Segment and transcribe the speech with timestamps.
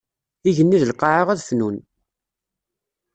[0.49, 1.75] Igenni d lqaɛa ad fnun.